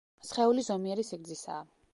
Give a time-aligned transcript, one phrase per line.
[0.29, 1.65] სხეული ზომიერი სიგრძისაა.